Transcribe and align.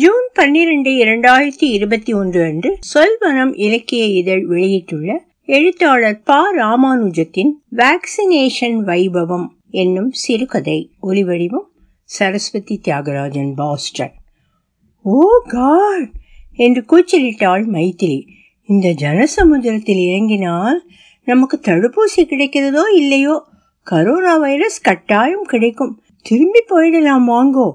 June 0.00 0.28
பன்னிரண்டு 0.32 0.90
இரண்டாயிரத்தி 0.90 1.64
இருபத்தி 1.64 2.12
ஒன்று 2.12 2.42
அன்று 2.42 2.78
சொல்வனம் 2.94 3.52
இலக்கிய 3.54 4.04
இதழ் 4.04 4.46
வெளியிட்டுள்ள 4.46 5.24
எழுத்தாளர் 5.46 6.22
ப. 6.22 6.34
ராமானுஜத்தின் 6.56 7.50
வேக்சினேஷன் 7.76 8.78
வைபவம் 8.86 9.46
என்னும் 9.70 10.10
சிறுகதை. 10.10 10.90
ஒலிவடிவம் 11.02 11.66
Saraswathi 12.02 12.80
Thiagarajan 12.84 13.54
Boston. 13.54 14.12
Oh 15.02 15.20
God! 15.48 16.08
என்று 16.56 16.84
கூச்சலிட்டாள் 16.90 17.66
மைத்திரி. 17.66 18.26
இந்த 18.66 18.88
ஜனசமுத்திரத்தில் 18.88 20.06
இறங்கினால் 20.08 20.84
நமக்கு 21.24 21.60
தடுப்பூசி 21.62 22.24
கிடைக்கிறதோ 22.24 22.82
இல்லையோ? 22.94 23.44
கரோனா 23.90 24.40
வைரஸ் 24.40 24.80
கட்டாயம் 24.80 25.44
கிடைக்கும். 25.44 26.02
திரும்பி 26.22 26.60
போயிடலாம் 26.70 27.26
வாங்கோ. 27.26 27.68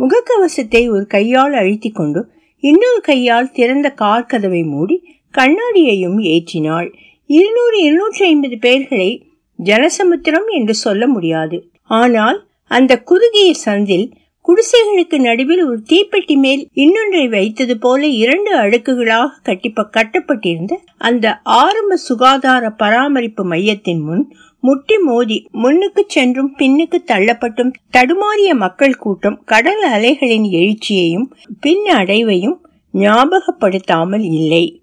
முகக்கவசத்தை 0.00 0.82
ஒரு 0.90 1.04
கையால் 1.06 1.52
அழுத்திக் 1.52 1.94
கொண்டு 1.94 2.20
இன்னொரு 2.62 3.00
கையால் 3.00 3.50
திறந்த 3.50 3.88
கார் 3.90 4.26
கதவை 4.26 4.62
மூடி 4.62 4.96
கண்ணாடியையும் 5.34 6.18
ஏற்றினாள். 6.30 6.88
இருநூறு 7.30 7.76
இருநூற்றி 7.82 8.22
ஐம்பது 8.24 8.56
பேர்களை 8.62 9.10
ஜனசமுத்திரம் 9.58 10.48
என்று 10.48 10.74
சொல்ல 10.74 11.06
முடியாது. 11.06 11.58
ஆனால் 11.90 12.38
அந்த 12.70 12.92
குறுகிய 13.02 13.50
சந்தில் 13.64 14.06
குடிசைகளுக்கு 14.44 15.16
நடுவில் 15.18 15.62
ஒரு 15.64 15.78
தீப்பெட்டி 15.88 16.36
மேல் 16.36 16.62
இன்னொன்றை 16.74 17.24
வைத்தது 17.28 17.74
போல 17.78 18.06
இரண்டு 18.06 18.50
அடுக்குகளாக 18.56 19.36
கட்டிப்ப 19.44 19.84
கட்டப்பட்டிருந்த 19.90 20.74
அந்த 20.98 21.26
ஆரம்ப 21.42 21.96
சுகாதார 22.08 22.70
பராமரிப்பு 22.70 23.44
மையத்தின் 23.44 24.00
முன் 24.00 24.24
முட்டி 24.62 24.98
மோதி 24.98 25.48
முன்னுக்கு 25.52 26.04
சென்றும் 26.06 26.54
பின்னுக்கு 26.58 26.98
தள்ளப்பட்டும் 27.06 27.72
தடுமாறிய 27.92 28.54
மக்கள் 28.54 28.96
கூட்டம் 28.96 29.42
கடல் 29.44 29.82
அலைகளின் 29.82 30.46
எழுச்சியையும் 30.58 31.28
பின் 31.60 31.86
அடைவையும் 31.90 32.58
ஞாபகப்படுத்தாமல் 32.94 34.24
இல்லை. 34.32 34.82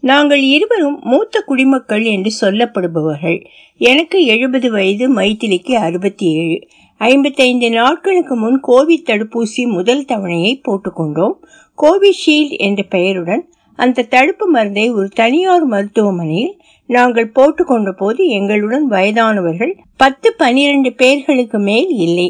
நாங்கள் 0.00 0.40
இருவரும் 0.40 0.98
மூத்த 1.02 1.40
குடிமக்கள் 1.40 2.04
என்று 2.04 2.30
சொல்லப்படுபவர்கள். 2.40 3.38
எனக்கு 3.80 4.24
எழுபது 4.24 4.70
வயது 4.70 5.14
மைத்திலிக்கு 5.14 5.72
அறுபத்தி 5.72 6.26
ஏழு 6.32 6.58
ஐம்பத்தைந்து 7.00 7.70
நாட்களுக்கு 7.70 8.36
முன் 8.36 8.60
கோவிட் 8.68 9.08
தடுப்பூசி 9.10 9.62
முதல் 9.68 10.04
தவணையை 10.04 10.52
போட்டுக்கொண்டோம் 10.68 11.36
கோவிஷீல்டு 11.78 12.56
என்ற 12.58 12.82
பெயருடன் 12.82 13.44
அந்த 13.78 14.06
தடுப்பு 14.14 14.46
மருந்தை 14.48 14.86
ஒரு 14.90 15.08
தனியார் 15.20 15.64
மருத்துவமனையில் 15.64 16.54
நாங்கள் 16.88 17.34
போட்டுக்கொண்ட 17.34 17.90
போது 17.92 18.22
எங்களுடன் 18.28 18.86
வயதானவர்கள் 18.90 19.72
பத்து 19.96 20.28
பனிரெண்டு 20.34 20.90
பேர்களுக்கு 20.92 21.58
மேல் 21.58 21.90
இல்லை. 22.06 22.28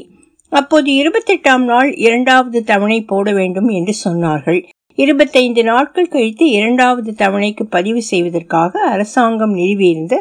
அப்போது 0.53 0.89
இருபத்தெட்டாம் 0.93 1.65
நாள் 1.65 1.91
இரண்டாவது 2.07 2.59
தவணை 2.65 2.99
போட 3.03 3.33
வேண்டும் 3.33 3.69
என்று 3.69 3.95
சொன்னார்கள். 4.05 4.61
இருபத்தைந்து 4.99 5.63
நாட்கள் 5.65 6.09
கழித்து 6.09 6.47
இரண்டாவது 6.51 7.11
தவணைக்கு 7.19 7.65
பதிவு 7.71 8.03
செய்வதற்காக 8.03 8.81
அரசாங்கம் 8.95 9.55
நிறுவியிருந்த 9.57 10.17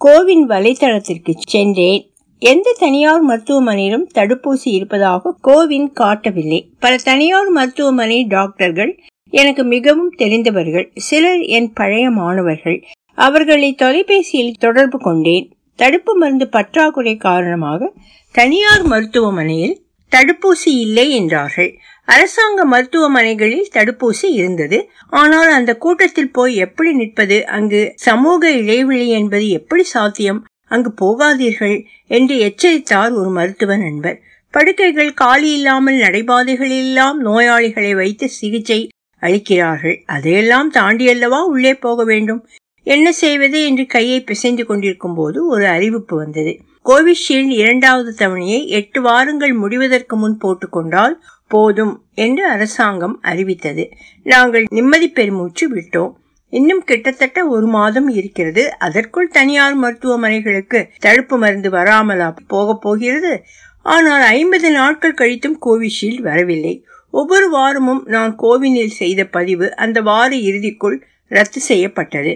கோவின் 0.00 0.44
வலைத்தளத்திற்கு 0.48 1.32
சென்றேன். 1.48 2.02
எந்த 2.42 2.68
தனியார் 2.78 3.24
மருத்துவமனையிலும் 3.28 4.06
தடுப்பூசி 4.14 4.70
இருப்பதாக 4.76 5.34
கோவின் 5.40 5.88
காட்டவில்லை. 5.92 6.60
பல 6.80 6.96
தனியார் 7.08 7.50
மருத்துவமனை 7.50 8.18
டாக்டர்கள் 8.26 8.92
எனக்கு 9.32 9.64
மிகவும் 9.64 10.12
தெரிந்தவர்கள் 10.16 10.92
சிலர் 10.94 11.42
என் 11.56 11.72
பழைய 11.72 12.10
மாணவர்கள். 12.10 12.78
அவர்களை 13.18 13.70
தொலைபேசியில் 13.74 14.58
தொடர்பு 14.58 14.98
கொண்டேன். 14.98 15.46
தடுப்பு 15.78 16.12
மருந்து 16.16 16.48
பற்றாக்குறை 16.48 17.16
காரணமாக 17.16 17.90
தனியார் 18.34 18.82
மருத்துவமனையில் 18.82 19.76
தடுப்பூசி 20.12 20.70
இல்லை 20.84 21.10
என்றார்கள். 21.10 21.70
அரசாங்க 22.08 22.64
மருத்துவமனைகளில் 22.64 23.68
தடுப்பூசி 23.72 24.28
இருந்தது. 24.30 24.78
ஆனால் 25.08 25.50
அந்த 25.50 25.72
கூட்டத்தில் 25.76 26.30
போய் 26.30 26.54
எப்படி 26.56 26.92
நிற்பது? 26.92 27.46
அங்கு 27.46 27.92
சமூக 27.94 28.50
இடைவெளி 28.52 29.08
என்பது 29.08 29.48
எப்படி 29.48 29.84
சாத்தியம்? 29.84 30.40
அங்கு 30.66 30.90
போகாதீர்கள் 31.00 31.76
என்று 32.06 32.34
எச்சரித்தார் 32.38 33.12
ஒரு 33.12 33.30
மருத்துவ 33.30 33.76
நண்பர். 33.76 34.18
படுக்கைகள் 34.54 35.12
காலி 35.14 35.50
இல்லாமல் 35.52 35.94
நடைபாதைகளிலெல்லாம் 35.94 37.18
நோயாளிகளை 37.24 37.92
வைத்து 37.94 38.28
சிகிச்சை 38.28 38.80
அளிக்கிறார்கள் 39.22 39.96
அதையெல்லாம் 40.06 40.70
தாண்டியல்லவா 40.72 41.40
உள்ளே 41.44 41.74
போக 41.74 42.04
வேண்டும்? 42.04 42.48
என்ன 42.86 43.12
செய்வது 43.12 43.64
என்று 43.64 43.86
கையை 43.86 44.20
பிசைந்து 44.20 44.64
கொண்டிருக்கும் 44.66 45.14
போது 45.14 45.46
ஒரு 45.46 45.66
அறிவிப்பு 45.66 46.16
வந்தது. 46.16 46.52
கோவிஷீல்டு 46.84 47.54
இரண்டாவது 47.56 48.10
தவணையை 48.18 48.66
எட்டு 48.66 49.00
வாரங்கள் 49.02 49.52
முடிவதற்கு 49.52 50.16
முன் 50.16 50.38
போட்டுக்கொண்டால் 50.44 51.14
போதும் 51.46 52.04
என்று 52.14 52.48
அரசாங்கம் 52.48 53.18
அறிவித்தது. 53.22 53.84
நாங்கள் 54.22 54.64
நிம்மதி 54.70 55.08
பெருமூச்சு 55.08 55.66
விட்டோம். 55.74 56.12
இன்னும் 56.52 56.84
கிட்டத்தட்ட 56.84 57.46
ஒரு 57.46 57.66
மாதம் 57.66 58.08
இருக்கிறது. 58.08 58.78
அதற்குள் 58.78 59.28
தனியார் 59.28 59.76
மருத்துவமனைகளுக்கு 59.82 60.80
தடுப்பு 60.98 61.38
மருந்து 61.38 61.70
வராமலா 61.70 62.36
போக 62.46 62.74
போகிறது? 62.74 63.42
ஆனால் 63.82 64.22
ஐம்பது 64.22 64.70
நாட்கள் 64.70 65.14
கழித்தும் 65.14 65.56
கோவிஷீல்டு 65.66 66.20
வரவில்லை. 66.20 66.74
ஒவ்வொரு 67.12 67.50
வாரமும் 67.50 68.02
நான் 68.06 68.36
கோவினில் 68.42 68.96
செய்த 69.00 69.24
பதிவு 69.24 69.76
அந்த 69.76 70.00
வார 70.00 70.36
இறுதிக்குள் 70.36 71.00
ரத்து 71.28 71.60
செய்யப்பட்டது. 71.60 72.32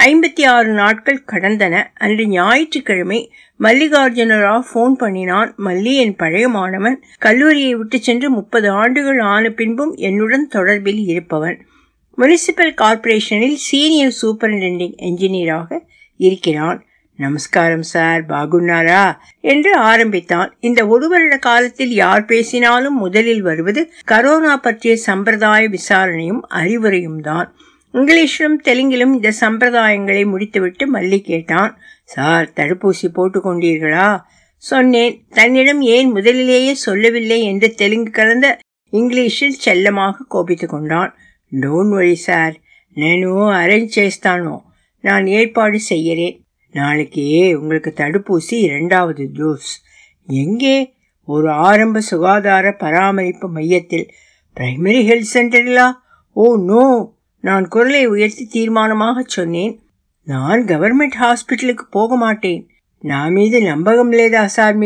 ஐம்பத்தி 0.00 0.46
ஆறு 0.46 0.72
நாட்கள் 0.72 1.24
கடந்தன. 1.32 1.82
அன்று 1.94 2.26
ஞாயிற்றுக்கிழமை 2.26 3.20
மல்லிகார்ஜுனரா 3.60 4.54
ஃபோன் 4.58 4.72
போன் 4.72 4.96
பண்ணினான். 4.96 5.54
மல்லி 5.64 5.94
என் 5.94 6.16
பழைய 6.16 6.48
மாணவன் 6.48 7.02
கல்லூரியை 7.18 7.74
விட்டு 7.74 7.98
சென்று 7.98 8.30
முப்பது 8.30 8.70
ஆண்டுகள் 8.70 9.20
ஆன 9.20 9.50
பின்பும் 9.50 9.94
என்னுடன் 9.94 10.48
தொடர்பில் 10.54 11.04
இருப்பவன். 11.06 11.66
முனிசிபல் 12.18 12.74
கார்ப்பரேஷனில் 12.74 13.60
சீனியர் 13.68 14.16
சூப்பரிண்டென்டிங் 14.22 14.96
என்ஜினியராக 15.02 15.80
இருக்கிறான். 16.16 16.84
நமஸ்காரம் 17.16 17.82
சார் 17.82 18.26
பாகுன்னாரா 18.26 19.16
என்று 19.40 19.76
ஆரம்பித்தான். 19.76 20.56
இந்த 20.60 20.86
ஒரு 20.86 21.08
வருட 21.08 21.36
காலத்தில் 21.36 21.92
யார் 21.94 22.24
பேசினாலும் 22.24 22.96
முதலில் 22.96 23.42
வருவது 23.42 23.92
கரோனா 24.08 24.56
பற்றிய 24.56 24.96
சம்பிரதாய 24.96 25.68
விசாரணையும் 25.68 26.42
அறிவுரையும் 26.50 27.20
தான். 27.20 27.56
இங்கிலீஷிலும் 27.92 28.58
தெலுங்கிலும் 28.64 29.14
இந்த 29.14 29.32
சம்பிரதாயங்களை 29.40 30.26
முடித்துவிட்டு 30.26 30.92
மல்லி 30.92 31.18
கேட்டான். 31.18 31.78
சார் 32.04 32.52
தடுப்பூசி 32.56 33.02
போட்டுக்கொண்டீர்களா 33.02 34.20
சொன்னேன். 34.56 35.26
தன்னிடம் 35.30 35.80
ஏன் 35.80 36.10
முதலிலேயே 36.10 36.74
சொல்லவில்லை? 36.74 37.44
என்று 37.44 37.74
தெலுங்கு 37.74 38.10
கலந்த 38.10 38.58
ఇంగ్లీషిల్ 38.90 39.52
చెల్లమాక 39.64 40.16
కోపితుకుండాన్ 40.30 41.12
டோன் 41.60 41.88
வழி 41.88 42.14
சார். 42.14 42.54
నేను 42.94 43.50
அரேஞ்ச் 43.50 43.86
செய்தானோ 43.86 44.62
நான் 45.00 45.26
ஏற்பாடு 45.26 45.80
செய்கிறேன். 45.80 46.43
நாளைக்கு 46.74 47.56
உங்களுக்கு 47.60 47.92
தடுப்பூசி 47.96 48.54
இரண்டாவது 48.54 49.30
டோஸ் 49.32 49.84
எங்கே? 50.26 50.94
ஒரு 51.24 51.50
ஆரம்ப 51.50 52.00
சுகாதார 52.00 52.72
பராமரிப்பு 52.72 53.48
மையத்தில். 53.48 54.10
பிரைமரி 54.54 55.00
ஹெல்த் 55.08 55.34
சென்டரிலா 55.34 55.92
ஓ 56.32 56.56
நோ. 56.56 57.14
நான் 57.40 57.68
குரலை 57.68 58.06
உயர்த்தி 58.06 58.48
தீர்மானமாக 58.52 59.22
சொன்னேன். 59.26 59.82
நான் 60.24 60.64
கவர்மெண்ட் 60.64 61.12
ஹாஸ்பிட்டலுக்கு 61.20 61.82
போக 61.90 62.16
மாட்டேன். 62.16 62.68
நான் 63.00 63.32
மீது 63.32 63.60
நம்பகம் 63.60 64.12
லேதா 64.12 64.44
சார் 64.44 64.76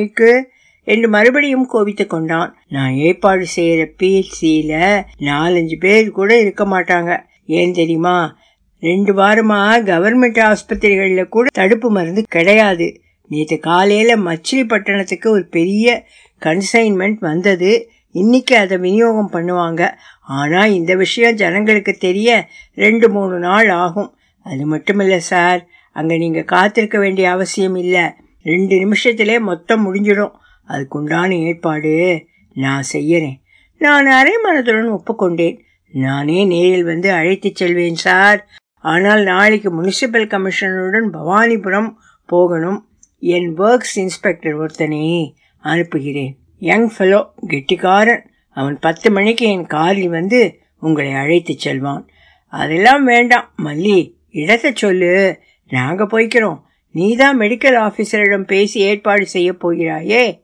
என்று 0.83 1.09
மறுபடியும் 1.09 1.67
கோபித்து 1.67 2.07
கொண்டான். 2.07 2.57
நான் 2.69 2.93
ஏற்பாடு 2.93 3.47
செய்யற 3.57 3.91
பிஹெச்சியில 4.03 5.05
நாலஞ்சு 5.19 5.79
பேர் 5.79 6.11
கூட 6.11 6.41
இருக்க 6.41 6.65
மாட்டாங்க. 6.65 7.23
ஏன் 7.47 7.73
தெரியுமா? 7.73 8.38
ரெண்டு 8.79 9.13
வாரமா 9.15 9.61
கவர்மெண்ட் 9.91 10.41
ஆஸ்பத்திரிகளில் 10.49 11.29
கூட 11.29 11.47
தடுப்பு 11.53 11.91
மருந்து 11.91 12.23
கிடையாது. 12.29 13.01
நேற்று 13.27 13.59
காலையில் 13.59 14.13
மச்சிலிப்பட்டணத்துக்கு 14.19 15.29
ஒரு 15.29 15.47
பெரிய 15.47 16.07
கன்சைன்மெண்ட் 16.43 17.19
வந்தது. 17.19 17.91
இன்னைக்கு 18.11 18.57
அதை 18.57 18.79
விநியோகம் 18.79 19.33
பண்ணுவாங்க. 19.33 19.83
ஆனால் 20.21 20.73
இந்த 20.73 20.95
விஷயம் 20.95 21.35
ஜனங்களுக்கு 21.35 21.93
தெரிய 21.93 22.49
ரெண்டு 22.75 23.11
மூணு 23.11 23.39
நாள் 23.39 23.69
ஆகும். 23.69 24.17
அது 24.43 24.67
மட்டும் 24.67 24.99
இல்லை 24.99 25.21
சார் 25.21 25.67
அங்கே 25.93 26.19
நீங்கள் 26.19 26.45
காத்திருக்க 26.45 26.99
வேண்டிய 26.99 27.31
அவசியம் 27.31 27.75
இல்லை. 27.75 28.05
ரெண்டு 28.43 28.75
நிமிஷத்திலே 28.77 29.41
மொத்தம் 29.41 29.83
முடிஞ்சிடும். 29.85 30.35
அதுக்குண்டான 30.69 31.31
ஏற்பாடு 31.43 32.27
நான் 32.53 32.85
செய்யறேன். 32.93 33.39
நான் 33.79 34.07
அரை 34.07 34.35
மனதுடன் 34.45 34.99
ஒப்புக்கொண்டேன். 34.99 35.59
நானே 35.93 36.45
நேரில் 36.45 36.85
வந்து 36.85 37.13
அழைத்துச் 37.13 37.57
செல்வேன் 37.57 37.95
சார். 37.95 38.49
ஆனால் 38.81 39.23
நாளைக்கு 39.23 39.83
முனிசிபல் 39.83 40.29
கமிஷனருடன் 40.29 41.09
பவானிபுரம் 41.13 41.95
போகணும். 42.27 42.89
என் 43.21 43.55
ஒர்க்ஸ் 43.59 43.97
இன்ஸ்பெக்டர் 43.97 44.55
ஒருத்தனை 44.55 45.35
அனுப்புகிறேன். 45.59 46.37
யங் 46.59 46.91
ஃபெலோ 46.99 47.31
கெட்டிக்காரன். 47.47 48.31
அவன் 48.51 48.79
பத்து 48.79 49.11
மணிக்கு 49.11 49.47
என் 49.47 49.67
காரில் 49.67 50.09
வந்து 50.09 50.59
உங்களை 50.81 51.13
அழைத்துச் 51.13 51.59
செல்வான். 51.59 52.09
அதெல்லாம் 52.47 53.05
வேண்டாம். 53.05 53.53
மல்லி 53.65 54.15
இடத்தை 54.31 54.73
சொல்லு. 54.75 55.41
நாங்கள் 55.69 56.07
போய்க்கிறோம். 56.07 56.61
நீதான் 56.91 57.39
மெடிக்கல் 57.39 57.77
ஆஃபீஸரிடம் 57.77 58.43
பேசி 58.43 58.81
ஏற்பாடு 58.81 59.27
செய்ய 59.27 59.53
போகிறாயே. 59.53 60.41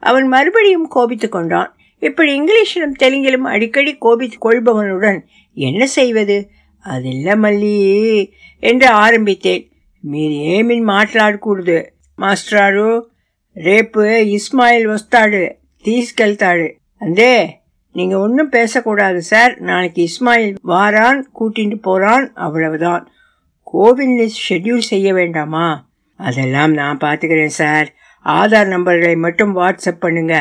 அவன் 0.00 0.26
மறுபடியும் 0.26 0.88
கோபித்து 0.88 1.28
கொண்டான். 1.28 1.76
இப்படி 1.98 2.40
இங்கிலீஷிலும் 2.40 3.02
தெலுங்கிலும் 3.02 3.46
அடிக்கடி 3.48 3.96
கோபித்து 3.96 4.38
கொள்பவனுடன் 4.38 5.20
என்ன 5.54 5.86
செய்வது? 5.86 6.50
அதில்ல 6.85 7.35
మళ్ళీ 7.35 7.75
என்று 8.63 8.87
ఆరంభితేన్ 8.95 9.65
మీరేమి 10.03 10.77
మాట్లాడకూడదు 10.89 11.79
మాస్టారు 12.17 12.89
రేపు 13.55 14.01
ఇస్మాయిల్ 14.29 14.87
వస్తాడు 14.87 15.43
తీసుకెళ్తాడు 15.85 16.67
అందే 17.01 17.33
நீங்க 17.95 18.15
ஒன்றும் 18.19 18.49
பேசக்கூடாது 18.49 19.19
சார் 19.23 19.53
நாளைக்கு 19.61 20.01
இஸ்மாயில் 20.03 20.53
வாரான் 20.67 21.19
கூட்டிட்டு 21.33 21.77
போறான் 21.81 22.25
அவ்வளவுதான் 22.35 23.03
கோவில் 23.67 24.15
ஷெட்யூல் 24.39 24.85
செய்ய 24.87 25.09
வேண்டாமா 25.13 25.67
அதெல்லாம் 26.19 26.73
நான் 26.73 26.97
பார்த்துக்கிறேன் 26.97 27.55
சார் 27.55 27.87
ஆதார் 28.25 28.67
நம்பர்களை 28.67 29.15
மட்டும் 29.17 29.53
வாட்ஸ்அப் 29.57 30.03
பண்ணுங்க 30.03 30.35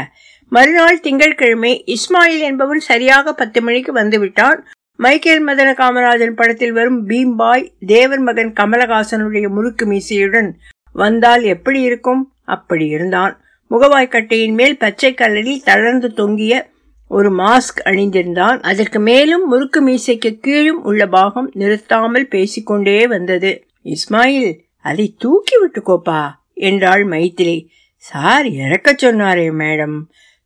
மறுநாள் 0.53 1.01
திங்கட்கிழமை 1.01 1.73
இஸ்மாயில் 1.87 2.43
என்பவன் 2.43 2.83
சரியாக 2.83 3.33
பத்து 3.33 3.61
மணிக்கு 3.63 3.93
வந்துவிட்டான் 3.93 4.59
மைக்கேல் 4.98 5.48
மதன 5.48 5.72
காமராஜன் 5.74 6.36
படத்தில் 6.36 6.72
வரும் 6.72 7.08
பீம்பாய் 7.10 7.72
தேவர் 7.86 8.20
மகன் 8.20 8.54
கமலஹாசனுடைய 8.60 9.50
முறுக்கு 9.50 9.86
மீசையுடன் 9.86 10.52
வந்தால் 10.94 11.44
எப்படி 11.44 11.82
இருக்கும்? 11.82 12.34
அப்படி 12.44 12.86
இருந்தான். 12.88 13.42
முகவாய்க்கட்டையின் 13.72 14.54
மேல் 14.54 14.78
பச்சை 14.78 15.14
கலரில் 15.14 15.64
தளர்ந்து 15.64 16.14
தொங்கிய 16.14 16.70
ஒரு 17.08 17.30
மாஸ்க் 17.36 17.82
அணிந்திருந்தான். 17.86 18.62
அதற்கு 18.62 19.00
மேலும் 19.00 19.48
முறுக்கு 19.48 19.88
மீசைக்கு 19.88 20.40
கீழும் 20.40 20.84
உள்ள 20.84 21.08
பாகம் 21.08 21.52
நிறுத்தாமல் 21.54 22.28
பேசிக்கொண்டே 22.28 23.08
வந்தது. 23.08 23.66
இஸ்மாயில் 23.84 24.60
அதை 24.82 25.16
தூக்கி 25.18 25.56
விட்டுக்கோப்பா 25.58 26.30
என்றாள் 26.54 27.06
மைத்திரி 27.06 27.68
சார் 27.96 28.46
இறக்க 28.46 28.94
சொன்னாரே 28.94 29.48
மேடம். 29.54 29.98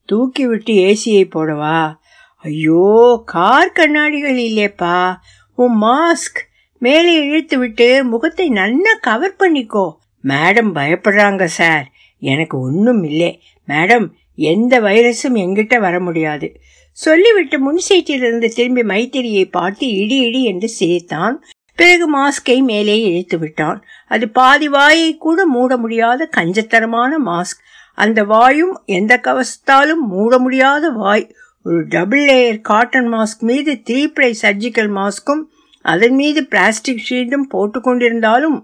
தூக்கி 0.06 0.48
விட்டு 0.48 0.74
ஏசியை 0.74 1.24
போடவா? 1.36 2.00
ஐயோ 2.44 3.22
கார் 3.26 3.72
கண்ணாடிகள் 3.72 4.38
இல்லேப்பா 4.38 5.16
உன் 5.56 5.76
மாஸ்க். 5.82 6.40
மேலே 6.78 7.14
இழுத்து 7.16 7.58
விட்டு 7.58 8.04
முகத்தை 8.04 8.50
நல்லா 8.50 8.94
கவர் 9.02 9.36
பண்ணிக்கோ. 9.40 9.86
மேடம் 10.24 10.72
பயப்படுறாங்க 10.76 11.44
சார். 11.44 11.86
எனக்கு 12.20 12.60
ஒன்றும் 12.60 13.04
இல்லை. 13.04 13.42
மேடம் 13.68 14.08
எந்த 14.36 14.80
வைரஸும் 14.80 15.38
எங்கிட்ட 15.44 15.80
வர 15.80 16.00
முடியாது. 16.00 16.60
சொல்லிவிட்டு 16.92 17.60
முன் 17.60 17.82
சீட்டிலிருந்து 17.90 18.48
திரும்பி 18.50 18.82
மைத்திரியை 18.82 19.46
பார்த்து 19.52 19.88
இடி 19.88 20.18
இடி 20.18 20.44
என்று 20.44 20.68
சிரித்தான். 20.68 21.44
பிறகு 21.76 22.08
மாஸ்கை 22.18 22.58
மேலே 22.62 23.02
இழுத்து 23.02 23.38
விட்டான் 23.40 23.84
அது 24.08 24.30
பாதி 24.30 24.68
வாயை 24.70 25.18
கூட 25.18 25.46
மூட 25.46 25.78
முடியாத 25.78 26.30
கஞ்சத்தரமான 26.38 27.12
மாஸ்க். 27.26 27.62
அந்த 27.94 28.24
வாயும் 28.24 28.82
எந்த 28.86 29.20
கவசத்தாலும் 29.24 30.04
மூட 30.08 30.40
முடியாத 30.40 30.90
வாய். 30.90 31.26
ஒரு 31.64 31.88
டபுள் 31.88 32.26
லேயர் 32.26 32.62
காட்டன் 32.62 33.14
மாஸ்க் 33.14 33.40
மீது 33.40 33.82
த்ரீ 33.90 34.08
பிளை 34.08 34.38
சர்ஜிக்கல் 34.42 34.92
மாஸ்க்கும் 34.92 35.42
அதன் 35.82 36.16
மீது 36.16 36.46
பிளாஸ்டிக் 36.46 37.04
ஷீல்டும் 37.10 37.48
போட்டுக்கொண்டிருந்தாலும் 37.54 38.58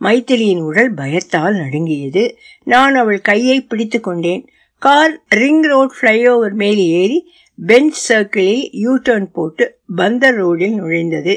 மைத்திலியின் 0.00 0.62
உடல் 0.62 0.94
பயத்தால் 0.94 1.54
நடுங்கியது. 1.54 2.36
நான் 2.64 2.94
அவள் 2.94 3.20
கையை 3.20 3.60
பிடித்து 3.60 4.00
கொண்டேன். 4.00 4.48
கார் 4.78 5.22
ரிங் 5.28 5.62
ரோட் 5.62 5.92
ஃப்ளைஓவர் 6.00 6.52
மேல் 6.52 6.76
ஏறி 6.76 7.32
பெஞ்ச் 7.66 8.12
சர்க்கிளில் 8.12 8.68
யூ 8.72 8.98
டர்ன் 8.98 9.28
போட்டு 9.32 9.78
பந்தர் 9.96 10.34
ரோடில் 10.34 10.82
நுழைந்தது. 10.82 11.34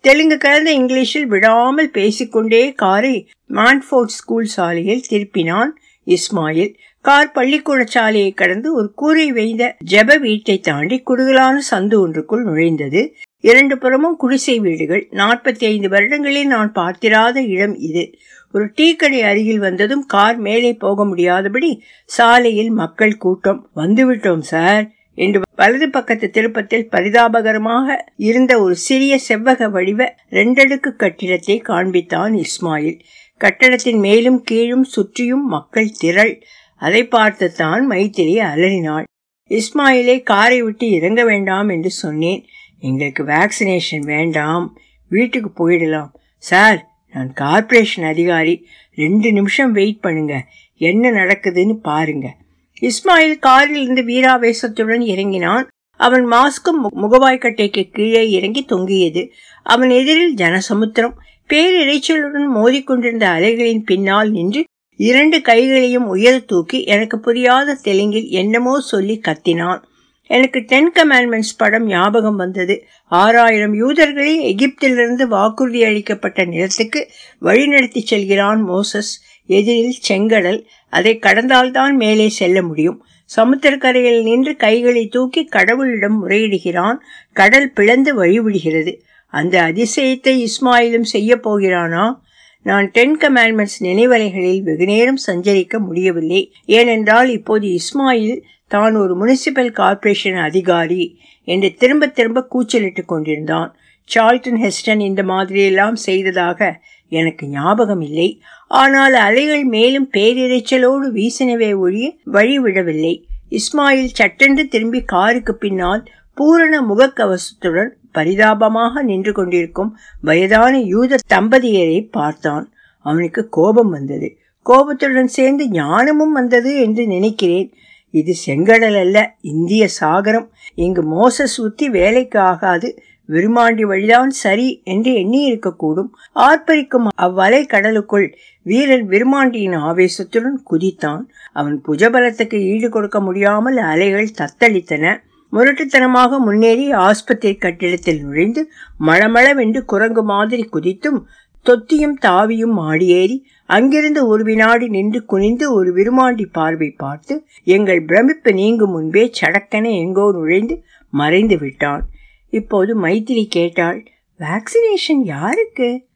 தெலுங்கு 0.00 0.38
கலந்த 0.38 0.78
இங்கிலீஷில் 0.78 1.26
விடாமல் 1.26 1.90
பேசிக்கொண்டே 1.90 2.72
காரை 2.72 3.28
மான்ஃபோர்ட் 3.50 4.14
ஸ்கூல் 4.18 4.44
சாலையில் 4.44 5.04
திருப்பினான் 5.10 5.70
இஸ்மாயில். 6.06 6.74
கார் 7.06 7.32
பள்ளிக்கூட 7.32 7.84
சாலையை 7.84 8.30
கடந்து 8.32 8.68
ஒரு 8.74 8.88
கூரை 8.94 9.26
வைந்த 9.32 9.64
ஜெப 9.90 10.16
வீட்டை 10.18 10.56
தாண்டி 10.58 10.96
குறுகலான 11.00 11.60
சந்து 11.70 11.96
ஒன்றுக்குள் 12.04 12.42
நுழைந்தது. 12.44 13.00
இரண்டு 13.40 13.74
புறமும் 13.78 14.16
குடிசை 14.16 14.56
வீடுகள். 14.58 15.02
நாற்பத்தி 15.12 15.64
ஐந்து 15.64 15.88
வருடங்களில் 15.88 16.46
நான் 16.46 16.72
பார்த்திராத 16.72 17.36
இடம் 17.42 17.76
இது. 17.88 18.04
ஒரு 18.52 18.64
டீ 18.74 18.88
கடை 18.96 19.20
அருகில் 19.22 19.58
வந்ததும் 19.58 20.04
கார் 20.06 20.38
மேலே 20.38 20.72
போக 20.74 21.04
முடியாதபடி 21.04 21.70
சாலையில் 22.04 22.72
மக்கள் 22.82 23.16
கூட்டம். 23.16 23.60
வந்துவிட்டோம் 23.76 24.44
சார் 24.52 24.84
என்று 25.14 25.40
வலது 25.54 25.88
பக்கத்து 25.90 26.26
திருப்பத்தில் 26.30 26.88
பரிதாபகரமாக 26.92 27.96
இருந்த 28.28 28.52
ஒரு 28.60 28.74
சிறிய 28.86 29.14
செவ்வக 29.28 29.70
வடிவ 29.70 30.10
ரெண்டடுக்கு 30.30 30.92
கட்டிடத்தை 30.96 31.62
காண்பித்தான் 31.68 32.34
இஸ்மாயில். 32.44 32.98
கட்டடத்தின் 33.40 33.98
மேலும் 33.98 34.42
கீழும் 34.42 34.86
சுற்றியும் 34.96 35.46
மக்கள் 35.56 35.96
திரள். 35.98 36.34
அதை 36.76 37.06
பார்த்துத்தான் 37.06 37.90
மைத்திரி 37.90 38.36
அலறினாள். 38.36 39.04
இஸ்மாயிலை 39.48 40.22
காரை 40.22 40.62
விட்டு 40.62 40.90
இறங்க 40.90 41.24
வேண்டாம் 41.24 41.68
என்று 41.68 41.90
சொன்னேன். 41.90 42.44
எங்களுக்கு 42.78 43.22
வேக்சினேஷன் 43.22 44.04
வேண்டாம். 44.04 44.76
வீட்டுக்கு 45.08 45.50
போயிடலாம். 45.52 46.10
சார் 46.38 46.88
நான் 47.12 47.32
கார்ப்பரேஷன் 47.32 48.04
அதிகாரி. 48.04 48.66
ரெண்டு 48.94 49.32
நிமிஷம் 49.32 49.72
வெயிட் 49.72 50.00
பண்ணுங்க. 50.00 50.44
என்ன 50.76 51.10
நடக்குதுன்னு 51.10 51.74
பாருங்க. 51.74 52.36
இஸ்மாயில் 52.80 53.38
காரில் 53.38 53.82
இருந்து 53.82 54.02
வீராவேசத்துடன் 54.02 55.00
இறங்கினான். 55.00 55.68
அவன் 55.96 56.30
மாஸ்கும் 56.30 56.82
முகவாய்க்கட்டைக்கு 56.96 57.90
கீழே 57.90 58.30
இறங்கி 58.30 58.64
தொங்கியது. 58.64 59.30
அவன் 59.62 59.90
எதிரில் 59.90 60.34
ஜனசமுத்திரம் 60.34 61.12
பேரிரைச்சலுடன் 61.48 62.48
மோதிக்கொண்டிருந்த 62.54 63.22
அலைகளின் 63.22 63.84
பின்னால் 63.84 64.30
நின்று 64.30 64.64
இரண்டு 64.96 65.40
கைகளையும் 65.40 66.06
உயர 66.06 66.38
தூக்கி 66.38 66.84
எனக்கு 66.84 67.20
புரியாத 67.20 67.74
தெலுங்கில் 67.74 68.28
என்னமோ 68.28 68.80
சொல்லி 68.80 69.20
கத்தினான். 69.28 69.82
எனக்கு 70.26 70.60
டென் 70.60 70.92
கமாண்ட்மெண்ட்ஸ் 70.92 71.56
படம் 71.56 71.86
ஞாபகம் 71.86 72.36
வந்தது. 72.36 72.84
ஆறாயிரம் 73.04 73.74
யூதர்களை 73.74 74.54
எகிப்திலிருந்து 74.54 75.22
வாக்குறுதி 75.22 75.84
அளிக்கப்பட்ட 75.84 76.44
நிலத்துக்கு 76.44 77.08
வழிநடத்தி 77.42 77.98
செல்கிறான் 77.98 78.68
மோசஸ். 78.68 79.22
எதிரில் 79.46 79.96
செங்கடல். 80.08 80.64
அதை 80.88 81.18
கடந்தால்தான் 81.22 81.92
மேலே 81.92 82.28
செல்ல 82.28 82.62
முடியும். 82.62 83.04
சமுத்திரக்கரையில் 83.36 84.22
நின்று 84.22 84.56
கைகளை 84.56 85.06
தூக்கி 85.06 85.48
கடவுளிடம் 85.52 86.16
முறையிடுகிறான். 86.24 86.96
கடல் 87.32 87.72
பிளந்து 87.72 88.24
வழிவிடுகிறது. 88.24 89.00
அந்த 89.26 89.62
அதிசயத்தை 89.62 90.46
இஸ்மாயிலும் 90.46 91.02
செய்ய 91.02 91.36
போகிறானா? 91.36 92.24
நான் 92.66 92.86
டென் 92.90 93.16
கமாண்ட்மெண்ட்ஸ் 93.20 93.80
நினைவலைகளில் 93.80 94.62
வெகுநேரம் 94.62 95.18
சஞ்சரிக்க 95.26 95.78
முடியவில்லை. 95.78 96.40
ஏனென்றால் 96.66 97.28
இப்போது 97.28 97.66
இஸ்மாயில் 97.68 98.40
தான் 98.68 98.94
ஒரு 98.94 99.12
முனிசிபல் 99.20 99.70
கார்ப்பரேஷன் 99.70 100.38
அதிகாரி 100.48 101.04
என்று 101.48 101.68
திரும்ப 101.74 102.08
திரும்ப 102.08 102.46
கூச்சலிட்டுக் 102.54 103.08
கொண்டிருந்தான். 103.08 103.70
சார்ல்டன் 104.08 104.60
ஹெஸ்டன் 104.64 105.00
இந்த 105.00 105.22
மாதிரியெல்லாம் 105.22 105.98
செய்ததாக 106.06 106.82
எனக்கு 107.12 107.46
ஞாபகம் 107.48 108.00
இல்லை. 108.00 108.28
ஆனால் 108.70 109.14
அலைகள் 109.26 109.64
மேலும் 109.64 110.08
பேரிரைச்சலோடு 110.12 111.08
வீசினவே 111.18 111.70
ஒழிய 111.76 112.08
வழிவிடவில்லை. 112.32 113.14
இஸ்மாயில் 113.50 114.12
சட்டென்று 114.12 114.68
திரும்பி 114.68 115.02
காருக்கு 115.14 115.54
பின்னால் 115.56 116.02
பூரண 116.34 116.74
முகக்கவசத்துடன் 116.82 117.92
பரிதாபமாக 118.18 119.02
நின்று 119.02 119.32
கொண்டிருக்கும் 119.32 119.90
வயதான 120.20 120.72
யூத 120.92 121.18
தம்பதியரை 121.34 122.00
பார்த்தான். 122.10 122.66
அவனுக்கு 123.06 123.42
கோபம் 123.48 123.90
வந்தது. 123.90 124.28
கோபத்துடன் 124.66 125.34
சேர்ந்து 125.38 125.64
ஞானமும் 125.70 126.32
வந்தது 126.32 126.70
என்று 126.84 127.02
நினைக்கிறேன். 127.06 127.68
இது 128.14 128.32
செங்கடல் 128.46 128.98
அல்ல 129.00 129.18
இந்திய 129.52 129.84
சாகரம். 130.00 130.48
இங்கு 130.84 131.02
மோச 131.14 131.46
சுத்தி 131.56 131.86
வேலைக்கு 131.90 132.38
ஆகாது. 132.52 132.88
விருமாண்டி 133.28 133.84
வழிதான் 133.90 134.32
சரி 134.40 134.66
என்று 134.84 135.12
எண்ணி 135.14 135.40
இருக்கக்கூடும் 135.52 136.10
ஆர்ப்பரிக்கும் 136.46 137.06
அவ்வலை 137.22 137.60
கடலுக்குள் 137.66 138.26
வீரன் 138.66 139.06
விருமாண்டியின் 139.08 139.76
ஆவேசத்துடன் 139.88 140.58
குதித்தான். 140.70 141.22
அவன் 141.52 141.76
புஜபலத்துக்கு 141.86 142.58
ஈடு 142.72 142.88
கொடுக்க 142.88 143.20
முடியாமல் 143.20 143.78
அலைகள் 143.92 144.36
தத்தளித்தன. 144.40 145.14
முரட்டுத்தனமாக 145.52 146.38
முன்னேறி 146.38 146.92
ஆஸ்பத்திரி 146.92 147.54
கட்டிடத்தில் 147.54 148.22
நுழைந்து 148.22 148.70
மளமளவென்று 149.00 149.80
குரங்கு 149.80 150.22
மாதிரி 150.22 150.68
குதித்தும் 150.72 151.22
தொத்தியும் 151.66 152.16
தாவியும் 152.26 152.74
ஆடியேறி 152.76 153.46
அங்கிருந்து 153.66 154.26
ஒரு 154.26 154.44
வினாடி 154.44 154.88
நின்று 154.88 155.24
குனிந்து 155.24 155.74
ஒரு 155.74 155.92
விருமாண்டி 155.94 156.46
பார்வை 156.52 156.90
பார்த்து 156.90 157.44
எங்கள் 157.64 158.04
பிரமிப்பு 158.04 158.52
நீங்கும் 158.54 158.90
முன்பே 158.90 159.30
சடக்கென 159.40 159.96
எங்கோ 159.98 160.32
நுழைந்து 160.32 160.82
மறைந்து 161.10 161.58
விட்டான். 161.58 162.08
இப்போது 162.48 163.00
மைத்திரி 163.00 163.46
கேட்டாள் 163.48 164.06
வேக்சினேஷன் 164.38 165.22
யாருக்கு? 165.22 166.06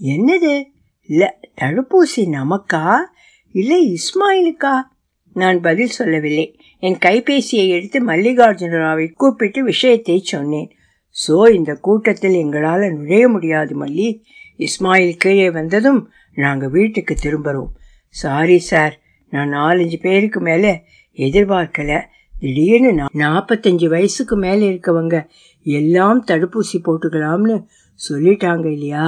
என்னது? 0.00 0.64
இல்ல 1.02 1.38
தடுப்பூசி 1.60 2.16
நமக்கா? 2.16 2.96
இல்லை 3.52 3.96
இஸ்மாயிலுக்கா? 3.96 4.82
நான் 5.32 5.60
பதில் 5.60 5.88
சொல்லவில்லை. 5.88 6.55
என் 6.78 6.98
கைபேசியை 7.04 7.66
எடுத்து 7.68 8.06
மல்லிகார்ஜுனராவை 8.06 9.12
கூப்பிட்டு 9.12 9.64
விஷயத்தை 9.64 10.18
சொன்னேன். 10.18 10.70
சோ 11.16 11.36
இந்த 11.54 11.74
கூட்டத்தில் 11.74 12.34
எங்களால் 12.34 12.92
நுழைய 12.94 13.28
முடியாது 13.28 13.84
மல்லி. 13.84 14.08
இஸ்மாயில் 14.58 15.16
கீழே 15.16 15.50
வந்ததும் 15.50 16.00
நாங்கள் 16.34 16.68
வீட்டுக்கு 16.68 17.14
திரும்புகிறோம் 17.22 17.72
சாரி 18.08 18.58
சார் 18.58 19.00
நான் 19.32 19.52
நாலஞ்சு 19.52 19.98
பேருக்கு 20.00 20.40
மேலே 20.40 20.82
எதிர்பார்க்கல. 21.16 22.00
திடீர்னு 22.40 23.04
நாற்பத்தஞ்சு 23.14 23.88
வயசுக்கு 23.88 24.36
மேலே 24.36 24.66
இருக்கவங்க 24.70 25.16
எல்லாம் 25.62 26.24
தடுப்பூசி 26.26 26.76
போட்டுக்கலாம்னு 26.84 27.56
சொல்லிட்டாங்க 28.00 28.66
இல்லையா? 28.72 29.06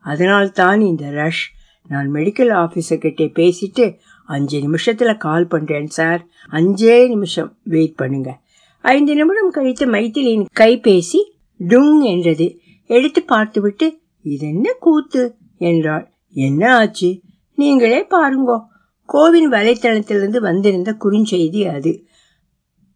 அதனால்தான் 0.00 0.80
இந்த 0.80 1.10
ரஷ் 1.10 1.44
நான் 1.88 2.12
மெடிக்கல் 2.12 2.52
ஆஃபீஸர்கிட்ட 2.62 3.24
பேசிட்டு 3.38 3.84
அஞ்சு 4.24 4.60
நிமிஷத்தில் 4.60 5.16
கால் 5.16 5.46
பண்ணுறேன் 5.46 5.86
சார் 5.86 6.26
அஞ்சே 6.50 7.08
நிமிஷம் 7.08 7.56
வெயிட் 7.62 7.96
பண்ணுங்க. 7.96 8.40
ஐந்து 8.80 9.14
நிமிடம் 9.14 9.50
கழித்து 9.50 9.86
மைத்திலியின் 9.86 10.46
கைபேசி 10.60 11.20
டுங் 11.68 12.00
என்றது. 12.00 12.60
எடுத்து 12.86 13.22
பார்த்துவிட்டு 13.22 14.00
இது 14.22 14.48
என்ன 14.48 14.72
கூத்து? 14.80 15.34
என்றாள். 15.58 16.12
என்ன 16.32 16.74
ஆச்சு? 16.76 17.20
நீங்களே 17.54 18.06
பாருங்கோ. 18.10 18.64
கோவின் 19.04 19.50
வலைத்தளத்திலிருந்து 19.50 20.38
வந்திருந்த 20.38 20.96
குறுஞ்செய்தி 21.04 21.74
அது. 21.74 22.06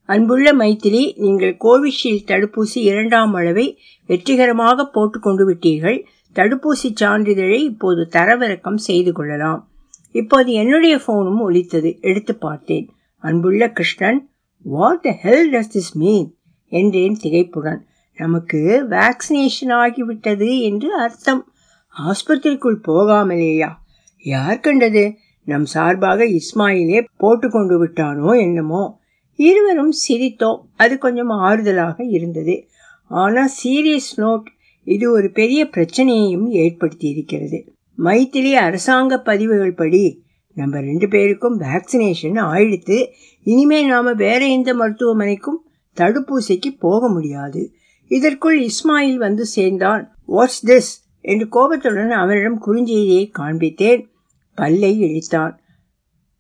அன்புள்ள 0.03 0.53
மைத்திரி 0.53 1.13
நீங்கள் 1.17 1.57
கோவிஷீல்டு 1.61 2.25
தடுப்பூசி 2.27 2.79
இரண்டாம் 2.79 3.35
அளவை 3.35 3.81
வெற்றிகரமாக 4.07 4.85
போட்டுக்கொண்டு 4.87 5.51
விட்டீர்கள். 5.51 6.05
தடுப்பூசி 6.35 6.95
சான்றிதழை 7.01 7.59
இப்போது 7.59 8.09
தரவிறக்கம் 8.13 8.77
செய்து 8.77 9.13
கொள்ளலாம். 9.13 9.69
இப்போது 10.17 10.51
என்னுடைய 10.53 10.95
போனும் 11.07 11.41
ஒலித்தது. 11.41 11.91
எடுத்து 12.01 12.35
பார்த்தேன். 12.37 12.87
அன்புள்ள 13.23 13.65
Krishnan 13.71 14.21
what 14.65 15.03
the 15.03 15.11
hell 15.23 15.49
does 15.53 15.73
this 15.75 15.93
mean 15.95 16.29
என்றேன் 16.73 17.17
திகைப்புடன். 17.23 17.81
நமக்கு 18.17 18.61
வேக்சினேஷன் 18.91 19.73
ஆகிவிட்டது 19.77 20.51
என்று 20.61 20.89
அர்த்தம். 20.97 21.43
ஆஸ்பத்திரிக்குள் 21.95 22.83
போகாமலேயா? 22.89 23.71
யார் 24.25 24.61
கண்டது? 24.61 25.05
நம் 25.45 25.65
சார்பாக 25.65 26.25
இஸ்மாயிலே 26.25 27.01
போட்டு 27.17 27.49
கொண்டு 27.51 27.77
விட்டானோ 27.85 28.31
என்னமோ? 28.39 28.85
இருவரும் 29.39 29.95
சிரித்தோம். 30.09 30.61
அது 30.77 30.95
கொஞ்சம் 30.99 31.33
ஆறுதலாக 31.47 31.99
இருந்தது. 32.09 32.57
ஆனால் 33.09 33.51
சீரியஸ் 33.59 34.13
நோட் 34.17 34.49
இது 34.87 35.07
ஒரு 35.13 35.29
பெரிய 35.31 35.61
பிரச்சனையையும் 35.77 36.47
ஏற்படுத்தி 36.49 37.09
இருக்கிறது 37.09 37.59
மைத்திலி 37.99 38.53
அரசாங்க 38.53 39.19
பதிவுகள் 39.19 39.75
படி 39.75 40.25
நம்ம 40.55 40.81
ரெண்டு 40.81 41.09
பேருக்கும் 41.09 41.61
வேக்சினேஷன் 41.61 42.45
ஆயிடுத்து 42.45 43.09
இனிமே 43.43 43.87
நாம 43.87 44.13
வேற 44.13 44.47
எந்த 44.47 44.75
மருத்துவமனைக்கும் 44.75 45.65
தடுப்பூசிக்கு 45.97 46.79
போக 46.79 47.09
முடியாது. 47.09 47.73
இதற்குள் 48.09 48.61
இஸ்மாயில் 48.61 49.15
வந்து 49.15 49.45
சேர்ந்தான். 49.45 50.17
வாட்ஸ் 50.29 50.67
திஸ் 50.67 51.05
என்று 51.21 51.49
கோபத்துடன் 51.49 52.11
அவனிடம் 52.11 52.67
குறுஞ்செய்தியை 52.67 53.31
காண்பித்தேன். 53.39 54.09
பல்லை 54.55 55.03
இழித்தான். 55.03 55.59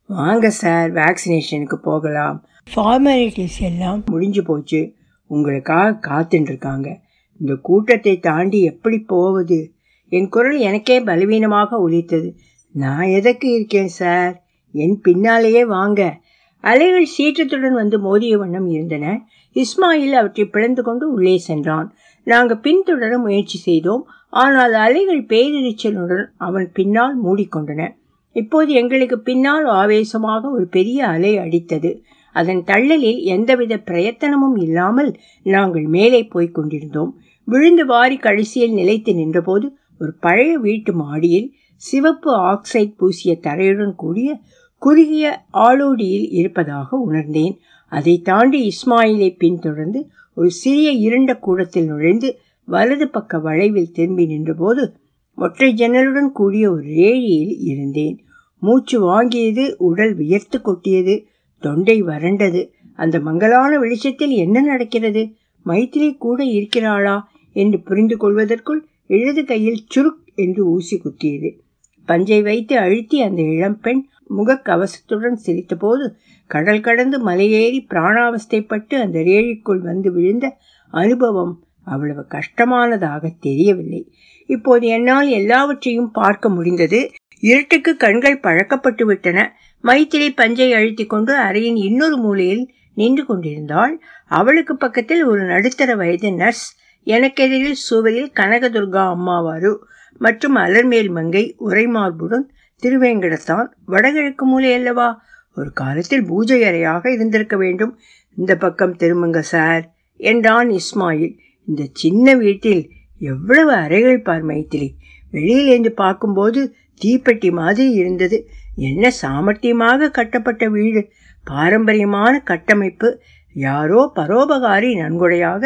வாங்க 0.07 0.51
சார் 0.51 0.93
வேக்சினேஷனுக்கு 0.93 1.75
போகலாம். 1.75 2.47
ஃபார்மாலிட்டிஸ் 2.75 3.61
எல்லாம் 3.61 4.03
முடிஞ்சு 4.07 4.43
போச்சு. 4.43 4.95
உங்களுக்காக 5.27 6.11
காத்துட்டு 6.11 6.41
இருக்காங்க. 6.41 7.01
இந்த 7.39 7.55
கூட்டத்தை 7.63 8.19
தாண்டி 8.19 8.63
எப்படி 8.63 8.99
போவது? 8.99 9.75
என் 10.09 10.29
குரல் 10.29 10.59
எனக்கே 10.59 11.01
பலவீனமாக 11.01 11.81
ஒலித்தது. 11.81 12.35
நான் 12.73 13.07
எதற்கு 13.07 13.53
இருக்கேன் 13.53 13.87
சார்? 13.87 14.43
என் 14.73 15.01
பின்னாலேயே 15.03 15.65
வாங்க. 15.65 16.19
அலைகள் 16.61 17.09
சீற்றத்துடன் 17.19 17.73
வந்து 17.73 17.99
மோதிய 17.99 18.39
வண்ணம் 18.39 18.69
இருந்தன. 18.69 19.27
இஸ்மாயில் 19.55 20.13
அவற்றை 20.13 20.47
பிளந்து 20.47 20.83
கொண்டு 20.83 21.13
உள்ளே 21.13 21.39
சென்றான். 21.39 21.95
நாங்கள் 22.23 22.61
பின்தொடர 22.63 23.19
முயற்சி 23.19 23.59
செய்தோம். 23.59 24.07
ஆனால் 24.29 24.73
அலைகள் 24.73 25.23
பேரிரைச்சலுடன் 25.25 26.27
அவன் 26.37 26.71
பின்னால் 26.73 27.25
மூடிக்கொண்டன. 27.25 27.89
இப்போது 28.33 28.73
எங்களுக்கு 28.73 29.19
பின்னால் 29.19 29.65
ஆவேசமாக 29.65 30.51
ஒரு 30.51 30.67
பெரிய 30.67 31.07
அலை 31.07 31.39
அடித்தது. 31.39 32.01
அதன் 32.33 32.63
தள்ளலில் 32.67 33.23
எந்தவித 33.23 33.77
பிரயத்தனமும் 33.77 34.59
இல்லாமல் 34.59 35.17
நாங்கள் 35.43 35.87
மேலே 35.87 36.25
போய்க் 36.25 36.55
கொண்டிருந்தோம். 36.55 37.19
விழுந்து 37.45 37.87
வாரி 37.87 38.17
கடைசியில் 38.17 38.73
நிலைத்து 38.73 39.15
நின்றபோது 39.15 39.77
ஒரு 39.99 40.15
பழைய 40.21 40.59
வீட்டு 40.59 40.93
மாடியில் 40.93 41.53
சிவப்பு 41.75 42.35
ஆக்சைட் 42.35 42.97
பூசிய 42.97 43.39
தரையுடன் 43.43 43.95
கூடிய 43.95 44.41
குறுகிய 44.79 45.45
ஆளோடியில் 45.53 46.29
இருப்பதாக 46.31 46.97
உணர்ந்தேன். 46.97 47.59
அதை 47.89 48.21
தாண்டி 48.21 48.61
இஸ்மாயிலை 48.69 49.37
பின்தொடர்ந்து 49.37 50.09
ஒரு 50.35 50.51
சிறிய 50.51 50.91
இருண்ட 50.91 51.37
கூடத்தில் 51.37 51.87
நுழைந்து 51.87 52.39
வலது 52.65 53.09
பக்க 53.09 53.39
வளைவில் 53.39 53.93
திரும்பி 53.93 54.27
நின்றபோது 54.27 54.93
ஒற்றை 55.37 55.75
ஜன்னலுடன் 55.75 56.33
கூடிய 56.33 56.71
ஒரு 56.71 56.83
ரேழியில் 56.83 57.59
இருந்தேன். 57.59 58.25
மூச்சு 58.59 59.01
வாங்கியது 59.01 59.75
உடல் 59.79 60.15
வியர்த்து 60.15 60.61
கொட்டியது 60.61 61.27
தொண்டை 61.59 62.03
வறண்டது. 62.03 62.71
அந்த 62.95 63.21
மங்கலான 63.21 63.79
வெளிச்சத்தில் 63.79 64.31
என்ன 64.31 64.61
நடக்கிறது? 64.61 65.33
மைத்திரி 65.67 66.17
கூட 66.17 66.45
இருக்கிறாளா? 66.45 67.29
என்று 67.53 67.81
புரிந்து 67.81 68.17
கொள்வதற்குள் 68.17 68.87
இடது 69.07 69.45
கையில் 69.45 69.85
சுருக் 69.95 70.35
என்று 70.35 70.67
ஊசி 70.67 71.03
குத்தியது. 71.05 71.59
பஞ்சை 72.07 72.43
வைத்து 72.43 72.79
அழுத்தி 72.79 73.23
அந்த 73.23 73.43
இளம்பெண் 73.43 74.07
முகக்கவசத்துடன் 74.37 75.39
சிரித்தபோது 75.47 76.11
கடல் 76.47 76.81
கடந்து 76.81 77.27
மலையேறி 77.27 77.87
பிராணாவஸ்தைப்பட்டு 77.91 78.95
அந்த 78.95 79.19
ரேழிக்குள் 79.19 79.79
வந்து 79.79 80.13
விழுந்த 80.13 80.57
அனுபவம் 80.91 81.65
அவ்வளவு 81.85 82.27
கஷ்டமானதாக 82.29 83.33
தெரியவில்லை. 83.41 84.13
இப்போது 84.47 84.87
என்னால் 84.87 85.29
எல்லாவற்றையும் 85.29 86.11
பார்க்க 86.11 86.49
முடிந்தது. 86.49 87.11
இருட்டுக்கு 87.41 87.97
கண்கள் 87.97 88.41
பழக்கப்பட்டு 88.41 89.05
விட்டன. 89.05 89.57
மைத்திரி 89.85 90.29
பஞ்சை 90.35 90.73
அழுத்தி 90.73 91.07
கொண்டு 91.07 91.37
அறையின் 91.37 91.77
இன்னொரு 91.77 92.17
மூலையில் 92.17 92.71
நின்று 92.95 93.27
கொண்டிருந்தாள். 93.27 94.01
அவளுக்கு 94.27 94.77
பக்கத்தில் 94.77 95.25
ஒரு 95.25 95.43
நடுத்தர 95.43 95.95
வயது 95.97 96.33
நர்ஸ் 96.33 96.77
எனக்கெதிரில் 97.07 97.83
சுவரில் 97.89 98.31
கனகதுர்கா 98.41 99.03
அம்மாவாரு 99.15 99.73
மற்றும் 100.21 100.57
அலர்மேல் 100.57 101.11
மங்கை 101.11 101.57
உரைமார்புடன் 101.61 102.47
திருவேங்கடத்தான் 102.83 103.67
வடகிழக்கு 103.87 104.45
மூலை 104.47 104.75
அல்லவா? 104.75 105.23
ஒரு 105.55 105.73
காலத்தில் 105.73 106.25
பூஜை 106.25 106.63
அறையாக 106.63 107.13
இருந்திருக்க 107.13 107.57
வேண்டும். 107.57 107.99
இந்த 108.37 108.57
பக்கம் 108.57 108.97
திரும்புங்க 108.97 109.39
சார் 109.39 109.85
என்றான் 110.17 110.71
இஸ்மாயில் 110.71 111.35
இந்த 111.69 111.83
சின்ன 111.93 112.35
வீட்டில் 112.35 112.83
எவ்வளவு 113.19 113.73
அறைகள் 113.73 114.23
பார் 114.23 114.45
மைத்திலி. 114.47 114.89
வெளியிலேருந்து 115.33 115.89
பார்க்கும்போது 115.89 116.75
தீப்பெட்டி 117.01 117.51
மாதிரி 117.51 117.91
இருந்தது. 117.91 118.49
என்ன 118.75 119.11
சாமர்த்தியமாக 119.23 120.11
கட்டப்பட்ட 120.11 120.69
வீடு. 120.69 121.03
பாரம்பரியமான 121.45 122.41
கட்டமைப்பு. 122.45 123.09
யாரோ 123.57 124.13
பரோபகாரி 124.17 124.91
நன்கொடையாக 124.97 125.65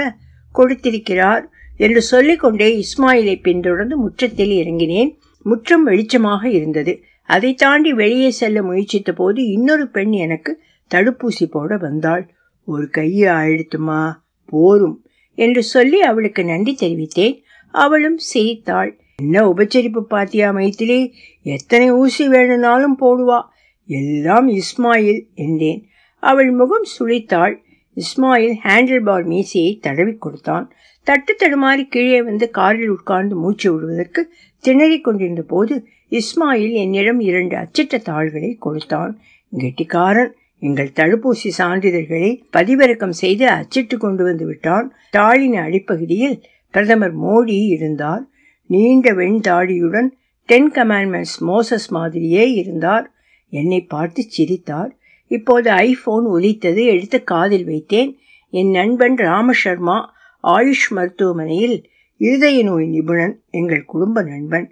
கொடுத்திருக்கிறார் 0.53 1.51
என்று 1.77 2.03
சொல்லிக்கொண்டே 2.03 2.69
இஸ்மாயிலை 2.81 3.41
பின்தொடர்ந்து 3.43 3.97
முற்றத்தில் 3.99 4.51
இறங்கினேன். 4.51 5.17
முற்றம் 5.43 5.87
வெளிச்சமாக 5.87 6.45
இருந்தது. 6.45 7.03
அதை 7.23 7.55
தாண்டி 7.55 7.93
வெளியே 7.93 8.31
செல்ல 8.31 8.63
முயற்சித்த 8.63 9.13
போது 9.13 9.47
இன்னொரு 9.47 9.89
பெண் 9.89 10.13
எனக்கு 10.13 10.61
தடுப்பூசி 10.95 11.45
போட 11.51 11.77
வந்தாள். 11.77 12.35
ஒரு 12.65 12.91
கையை 12.91 13.33
அழுத்துமா 13.33 14.13
போரும் 14.45 15.05
என்று 15.35 15.63
சொல்லி 15.63 16.01
அவளுக்கு 16.01 16.45
நன்றி 16.45 16.77
தெரிவித்தேன். 16.81 17.41
அவளும் 17.71 18.19
சிரித்தாள். 18.19 18.99
என்ன 19.17 19.47
உபச்சரிப்பு 19.47 20.01
பாத்தியா 20.01 20.51
மைத்திலி? 20.51 21.13
எத்தனை 21.43 21.91
ஊசி 21.91 22.29
வேணும்னாலும் 22.29 22.99
போடுவா. 23.01 23.41
எல்லாம் 23.87 24.49
இஸ்மாயில் 24.49 25.23
என்றேன். 25.35 25.89
அவள் 26.23 26.51
முகம் 26.51 26.87
சுழித்தாள் 26.99 27.55
இஸ்மாயில் 27.97 28.57
ஹேண்டில் 28.65 29.05
பார் 29.05 29.25
மீசையை 29.25 29.79
தடவி 29.81 30.15
கொடுத்தான். 30.15 30.73
தட்டு 31.03 31.37
தடுமாறி 31.39 31.89
கீழே 31.89 32.23
வந்து 32.23 32.51
காரில் 32.51 32.89
உட்கார்ந்து 32.89 33.37
மூச்சு 33.37 33.73
விடுவதற்கு 33.73 34.33
திணறிக் 34.65 35.01
கொண்டிருந்த 35.01 35.43
போது 35.43 35.87
இஸ்மாயில் 36.11 36.73
என்னிடம் 36.73 37.21
இரண்டு 37.21 37.57
அச்சிட்ட 37.57 37.99
தாள்களை 37.99 38.57
கொடுத்தான். 38.61 39.21
கெட்டிக்காரன் 39.59 40.35
எங்கள் 40.59 40.91
தடுப்பூசி 40.95 41.51
சான்றிதழ்களை 41.59 42.43
பதிவிறக்கம் 42.53 43.17
செய்து 43.23 43.49
அச்சிட்டு 43.49 43.97
கொண்டு 43.97 44.25
வந்து 44.25 44.47
விட்டான். 44.47 44.93
தாளின் 45.17 45.57
அடிப்பகுதியில் 45.63 46.43
பிரதமர் 46.71 47.21
மோடி 47.21 47.67
இருந்தார். 47.67 48.29
நீண்ட 48.67 49.13
வெண்தாடியுடன் 49.13 50.09
டென் 50.45 50.71
கமாண்ட்மெண்ட்ஸ் 50.71 51.39
மோசஸ் 51.41 51.89
மாதிரியே 51.89 52.53
இருந்தார். 52.53 53.13
என்னை 53.49 53.81
பார்த்து 53.81 54.23
சிரித்தார். 54.23 54.99
இப்போது 55.31 55.71
ஐபோன் 55.71 56.25
ஒலித்தது 56.25 56.85
எடுத்து 56.85 57.25
காதில் 57.25 57.67
வைத்தேன். 57.67 58.17
என் 58.51 58.71
நண்பன் 58.71 59.15
ராமசர்மா 59.15 59.97
ஆயுஷ் 60.43 60.89
மருத்துவமனையில் 60.89 61.91
இருதய 62.17 62.63
நோய் 62.63 62.87
நிபுணன் 62.87 63.43
எங்கள் 63.51 63.85
குடும்ப 63.85 64.23
நண்பன். 64.23 64.67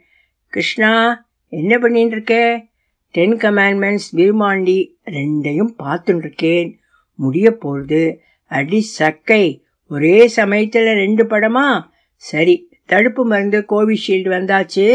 கிருஷ்ணா 0.47 0.93
என்ன 1.49 1.79
பண்ணிட்டு 1.79 2.11
இருக்க 2.11 2.65
டென் 3.11 3.37
கமாண்ட்மெண்ட்ஸ் 3.37 4.09
விருமாண்டி 4.13 4.79
ரெண்டையும் 5.05 5.73
பார்த்துட்டு 5.83 6.17
இருக்கேன் 6.17 6.79
முடிய 7.15 7.51
போகுது 7.57 8.21
அடி 8.45 8.81
சக்கை. 8.81 9.45
ஒரே 9.89 10.29
சமயத்தில் 10.29 10.91
ரெண்டு 10.95 11.25
படமா? 11.25 11.67
சரி 12.15 12.57
தடுப்பு 12.87 13.25
மருந்து 13.27 13.59
கோவிஷீல்டு 13.69 14.31
வந்தாச்சு. 14.37 14.89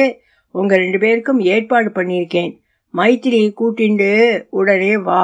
உங்கள் 0.51 0.79
ரெண்டு 0.79 0.99
பேருக்கும் 0.99 1.39
ஏற்பாடு 1.39 1.89
பண்ணியிருக்கேன். 1.89 2.51
மைத்திரியை 2.93 3.49
கூட்டிண்டு 3.59 4.11
உடனே 4.49 4.97
வா. 4.97 5.23